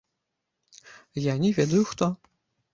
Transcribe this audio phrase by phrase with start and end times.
[1.31, 2.13] Я не ведаю хто.